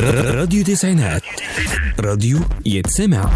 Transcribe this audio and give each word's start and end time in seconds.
راديو 0.00 0.64
تسعينات. 0.64 1.22
راديو 2.00 2.38
يتسمع. 2.66 3.30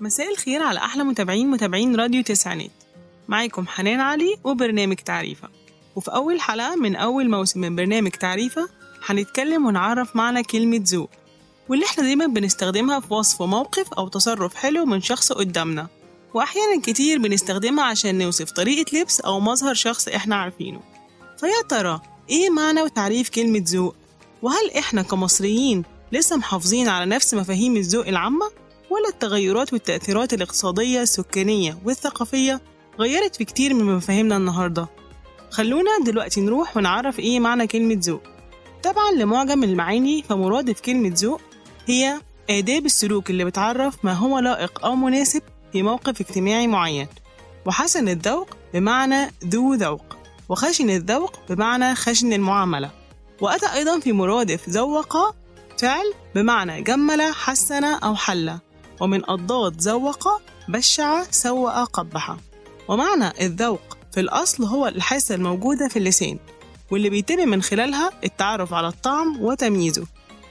مساء 0.00 0.32
الخير 0.32 0.62
على 0.62 0.78
أحلى 0.78 1.04
متابعين 1.04 1.50
متابعين 1.50 1.96
راديو 1.96 2.22
تسعينات. 2.22 2.70
معاكم 3.28 3.66
حنان 3.66 4.00
علي 4.00 4.36
وبرنامج 4.44 4.96
تعريفة. 4.96 5.48
وفي 5.96 6.10
أول 6.10 6.40
حلقة 6.40 6.76
من 6.76 6.96
أول 6.96 7.30
موسم 7.30 7.60
من 7.60 7.76
برنامج 7.76 8.10
تعريفة 8.10 8.68
هنتكلم 9.06 9.66
ونعرف 9.66 10.16
معنى 10.16 10.42
كلمة 10.42 10.80
ذوق 10.82 11.10
واللي 11.68 11.84
إحنا 11.84 12.04
دايما 12.04 12.26
بنستخدمها 12.26 13.00
في 13.00 13.14
وصف 13.14 13.42
موقف 13.42 13.92
أو 13.92 14.08
تصرف 14.08 14.54
حلو 14.54 14.84
من 14.84 15.00
شخص 15.00 15.32
قدامنا 15.32 15.86
وأحيانا 16.34 16.80
كتير 16.82 17.18
بنستخدمها 17.18 17.84
عشان 17.84 18.18
نوصف 18.18 18.50
طريقة 18.50 18.98
لبس 18.98 19.20
أو 19.20 19.40
مظهر 19.40 19.74
شخص 19.74 20.08
إحنا 20.08 20.36
عارفينه 20.36 20.80
فيا 21.40 21.68
ترى 21.68 22.00
إيه 22.30 22.50
معنى 22.50 22.82
وتعريف 22.82 23.28
كلمة 23.28 23.64
ذوق؟ 23.68 23.94
وهل 24.42 24.70
إحنا 24.78 25.02
كمصريين 25.02 25.84
لسه 26.12 26.36
محافظين 26.36 26.88
على 26.88 27.06
نفس 27.06 27.34
مفاهيم 27.34 27.76
الذوق 27.76 28.06
العامة؟ 28.08 28.46
ولا 28.90 29.08
التغيرات 29.08 29.72
والتأثيرات 29.72 30.34
الاقتصادية 30.34 31.02
السكانية 31.02 31.78
والثقافية 31.84 32.60
غيرت 32.98 33.36
في 33.36 33.44
كتير 33.44 33.74
من 33.74 33.96
مفاهيمنا 33.96 34.36
النهاردة 34.36 34.88
خلونا 35.50 35.90
دلوقتي 36.06 36.40
نروح 36.40 36.76
ونعرف 36.76 37.18
إيه 37.18 37.40
معنى 37.40 37.66
كلمة 37.66 38.00
ذوق 38.04 38.20
طبعا 38.82 39.10
لمعجم 39.12 39.64
المعاني 39.64 40.22
فمرادف 40.22 40.80
كلمة 40.80 41.12
ذوق 41.16 41.40
هي 41.86 42.20
آداب 42.50 42.86
السلوك 42.86 43.30
اللي 43.30 43.44
بتعرف 43.44 44.04
ما 44.04 44.12
هو 44.12 44.38
لائق 44.38 44.84
أو 44.84 44.94
مناسب 44.94 45.42
في 45.72 45.82
موقف 45.82 46.20
اجتماعي 46.20 46.66
معين. 46.66 47.06
وحسن 47.66 48.08
الذوق 48.08 48.48
بمعنى 48.74 49.30
ذو 49.44 49.74
ذوق 49.74 50.16
وخشن 50.48 50.90
الذوق 50.90 51.40
بمعنى 51.48 51.94
خشن 51.94 52.32
المعاملة. 52.32 52.90
وأتى 53.40 53.72
أيضا 53.74 54.00
في 54.00 54.12
مرادف 54.12 54.68
ذوق 54.68 55.16
فعل 55.78 56.14
بمعنى 56.34 56.82
جمل 56.82 57.22
حسن 57.22 57.84
أو 57.84 58.14
حل. 58.14 58.58
ومن 59.00 59.30
أضداد 59.30 59.80
ذوق 59.80 60.28
بشع 60.68 61.22
سوأ 61.30 61.84
قبح. 61.84 62.36
ومعنى 62.88 63.32
الذوق 63.40 63.98
في 64.12 64.20
الأصل 64.20 64.64
هو 64.64 64.86
الحاسة 64.86 65.34
الموجودة 65.34 65.88
في 65.88 65.98
اللسان 65.98 66.38
واللي 66.90 67.10
بيتم 67.10 67.48
من 67.48 67.62
خلالها 67.62 68.10
التعرف 68.24 68.74
على 68.74 68.88
الطعم 68.88 69.42
وتمييزه. 69.42 70.06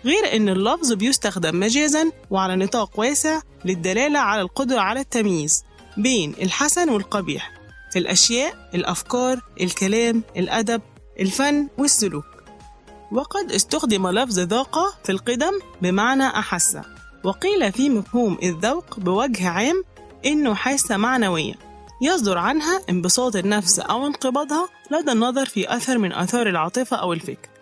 غير 0.06 0.36
أن 0.36 0.50
اللفظ 0.50 0.94
بيستخدم 0.94 1.60
مجازا 1.60 2.12
وعلى 2.30 2.56
نطاق 2.56 3.00
واسع 3.00 3.42
للدلالة 3.66 4.20
على 4.20 4.42
القدرة 4.42 4.80
على 4.80 5.00
التمييز 5.00 5.64
بين 5.98 6.36
الحسن 6.42 6.90
والقبيح 6.90 7.52
في 7.92 8.00
الأشياء 8.00 8.70
الأفكار 8.76 9.42
الكلام 9.62 10.24
الأدب 10.38 10.82
الفن 11.20 11.68
والسلوك. 11.78 12.26
وقد 13.12 13.52
استخدم 13.52 14.08
لفظ 14.08 14.40
ذاق 14.40 15.02
في 15.04 15.12
القدم 15.12 15.60
بمعنى 15.82 16.28
أحس 16.28 16.78
وقيل 17.24 17.72
في 17.72 17.90
مفهوم 17.90 18.38
الذوق 18.44 19.00
بوجه 19.00 19.50
عام 19.50 19.84
إنه 20.26 20.54
حاسة 20.54 20.98
معنوية 20.98 21.54
يصدر 22.02 22.38
عنها 22.38 22.82
انبساط 22.90 23.36
النفس 23.36 23.80
أو 23.80 24.08
انقباضها 24.08 24.70
لدى 24.92 25.12
النظر 25.12 25.46
في 25.46 25.76
أثر 25.76 25.98
من 25.98 26.14
آثار 26.14 26.50
العاطفة 26.50 26.98
أو 26.98 27.14
الفكر. 27.14 27.53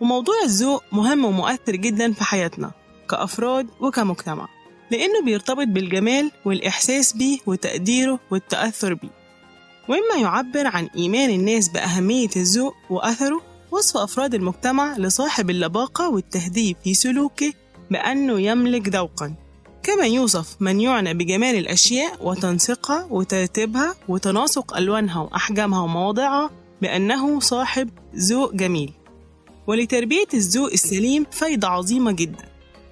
وموضوع 0.00 0.34
الذوق 0.44 0.82
مهم 0.92 1.24
ومؤثر 1.24 1.76
جدا 1.76 2.12
في 2.12 2.24
حياتنا 2.24 2.70
كأفراد 3.10 3.66
وكمجتمع 3.80 4.48
لأنه 4.90 5.22
بيرتبط 5.24 5.66
بالجمال 5.66 6.30
والإحساس 6.44 7.12
بيه 7.12 7.38
وتقديره 7.46 8.20
والتأثر 8.30 8.94
بيه. 8.94 9.20
وإما 9.88 10.22
يعبر 10.22 10.66
عن 10.66 10.88
إيمان 10.96 11.30
الناس 11.30 11.68
بأهمية 11.68 12.28
الذوق 12.36 12.74
وأثره 12.90 13.42
وصف 13.70 13.96
أفراد 13.96 14.34
المجتمع 14.34 14.96
لصاحب 14.98 15.50
اللباقة 15.50 16.08
والتهذيب 16.08 16.76
في 16.84 16.94
سلوكه 16.94 17.52
بأنه 17.90 18.40
يملك 18.40 18.88
ذوقا. 18.88 19.34
كما 19.82 20.06
يوصف 20.06 20.56
من 20.60 20.80
يعنى 20.80 21.14
بجمال 21.14 21.56
الأشياء 21.56 22.28
وتنسيقها 22.28 23.06
وترتيبها 23.10 23.94
وتناسق 24.08 24.76
ألوانها 24.76 25.20
وأحجامها 25.20 25.80
ومواضعها 25.80 26.50
بأنه 26.82 27.40
صاحب 27.40 27.90
ذوق 28.16 28.54
جميل. 28.54 28.92
ولتربية 29.66 30.28
الذوق 30.34 30.72
السليم 30.72 31.26
فايدة 31.32 31.68
عظيمة 31.68 32.12
جدا 32.12 32.44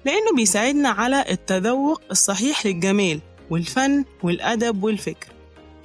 لأنه 0.05 0.35
بيساعدنا 0.35 0.89
على 0.89 1.25
التذوق 1.29 2.01
الصحيح 2.11 2.65
للجمال 2.65 3.19
والفن 3.49 4.05
والأدب 4.23 4.83
والفكر. 4.83 5.27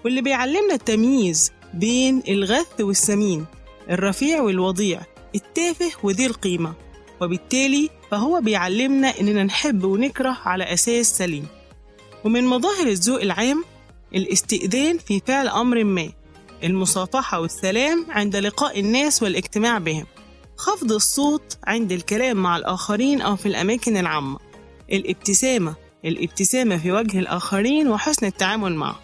واللي 0.04 0.22
بيعلمنا 0.22 0.74
التمييز 0.74 1.52
بين 1.74 2.22
الغث 2.28 2.80
والسمين 2.80 3.46
الرفيع 3.90 4.40
والوضيع 4.40 5.00
التافه 5.34 5.90
وذي 6.02 6.26
القيمة. 6.26 6.74
وبالتالي 7.20 7.90
فهو 8.10 8.40
بيعلمنا 8.40 9.20
إننا 9.20 9.44
نحب 9.44 9.84
ونكره 9.84 10.38
على 10.44 10.64
أساس 10.72 11.18
سليم. 11.18 11.46
ومن 12.24 12.46
مظاهر 12.46 12.86
الذوق 12.86 13.20
العام 13.20 13.64
الاستئذان 14.14 14.98
في 14.98 15.20
فعل 15.26 15.48
أمر 15.48 15.84
ما 15.84 16.12
المصافحة 16.64 17.40
والسلام 17.40 18.06
عند 18.08 18.36
لقاء 18.36 18.80
الناس 18.80 19.22
والاجتماع 19.22 19.78
بهم. 19.78 20.06
خفض 20.56 20.92
الصوت 20.92 21.58
عند 21.64 21.92
الكلام 21.92 22.36
مع 22.36 22.56
الآخرين 22.56 23.20
أو 23.20 23.36
في 23.36 23.46
الأماكن 23.46 23.96
العامة. 23.96 24.38
الابتسامة 24.92 25.74
الابتسامة 26.04 26.76
في 26.76 26.92
وجه 26.92 27.18
الآخرين 27.18 27.88
وحسن 27.88 28.26
التعامل 28.26 28.74
معه. 28.74 29.00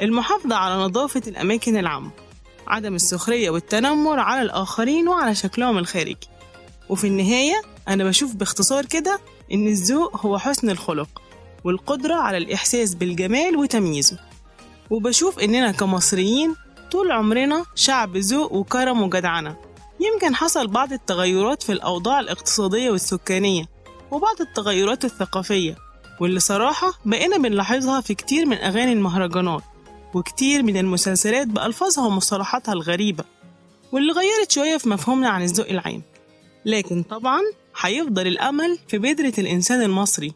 المحافظة 0.00 0.56
على 0.56 0.82
نظافة 0.82 1.22
الأماكن 1.26 1.76
العامة. 1.76 2.10
عدم 2.66 2.94
السخرية 2.94 3.50
والتنمر 3.50 4.18
على 4.18 4.42
الآخرين 4.42 5.08
وعلى 5.08 5.34
شكلهم 5.34 5.78
الخارجي. 5.78 6.28
وفي 6.88 7.06
النهاية 7.06 7.62
أنا 7.88 8.04
بشوف 8.04 8.34
باختصار 8.34 8.84
كده 8.86 9.20
إن 9.52 9.66
الذوق 9.66 10.26
هو 10.26 10.38
حسن 10.38 10.70
الخلق 10.70 11.22
والقدرة 11.64 12.14
على 12.14 12.36
الإحساس 12.36 12.94
بالجمال 12.94 13.56
وتمييزه. 13.56 14.18
وبشوف 14.90 15.38
إننا 15.38 15.72
كمصريين 15.72 16.54
طول 16.90 17.12
عمرنا 17.12 17.64
شعب 17.74 18.16
ذوق 18.16 18.52
وكرم 18.52 19.02
وجدعنة 19.02 19.56
يمكن 20.12 20.34
حصل 20.34 20.66
بعض 20.66 20.92
التغيرات 20.92 21.62
في 21.62 21.72
الأوضاع 21.72 22.20
الاقتصادية 22.20 22.90
والسكانية 22.90 23.68
وبعض 24.10 24.40
التغيرات 24.40 25.04
الثقافية 25.04 25.76
واللي 26.20 26.40
صراحة 26.40 26.92
بقينا 27.04 27.36
بنلاحظها 27.38 28.00
في 28.00 28.14
كتير 28.14 28.46
من 28.46 28.56
أغاني 28.56 28.92
المهرجانات 28.92 29.62
وكتير 30.14 30.62
من 30.62 30.76
المسلسلات 30.76 31.46
بألفاظها 31.46 32.06
ومصطلحاتها 32.06 32.72
الغريبة 32.72 33.24
واللي 33.92 34.12
غيرت 34.12 34.50
شوية 34.50 34.76
في 34.76 34.88
مفهومنا 34.88 35.28
عن 35.28 35.42
الذوق 35.42 35.68
العام. 35.68 36.02
لكن 36.64 37.02
طبعا 37.02 37.40
هيفضل 37.80 38.26
الأمل 38.26 38.78
في 38.88 38.98
بذرة 38.98 39.32
الإنسان 39.38 39.82
المصري 39.82 40.32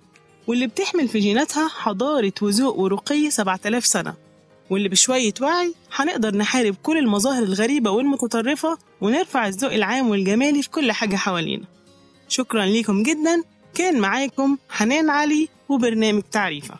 واللي 0.47 0.66
بتحمل 0.66 1.09
في 1.09 1.19
جيناتها 1.19 1.69
حضارة 1.69 2.32
وذوق 2.42 2.78
ورقي 2.78 3.30
7000 3.30 3.86
سنة. 3.86 4.14
واللي 4.70 4.88
بشوية 4.88 5.34
وعي 5.41 5.75
هنقدر 5.94 6.36
نحارب 6.36 6.75
كل 6.82 6.98
المظاهر 6.98 7.42
الغريبة 7.42 7.91
والمتطرفة 7.91 8.78
ونرفع 9.00 9.47
الذوق 9.48 9.72
العام 9.72 10.08
والجمالي 10.08 10.62
في 10.62 10.70
كل 10.70 10.92
حاجة 10.92 11.16
حوالينا. 11.16 11.64
شكرا 12.28 12.66
ليكم 12.66 13.03
جدا. 13.03 13.42
كان 13.75 14.00
معاكم 14.00 14.59
حنان 14.70 15.10
علي 15.10 15.48
وبرنامج 15.69 16.22
تعريفة. 16.22 16.75